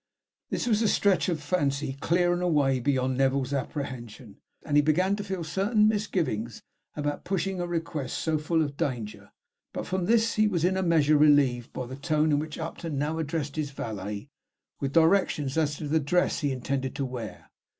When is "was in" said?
10.47-10.75